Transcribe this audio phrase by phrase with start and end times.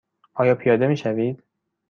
[0.33, 1.43] آیا پیاده می شوید؟